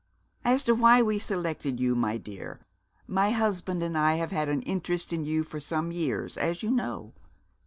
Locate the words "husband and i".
3.29-4.15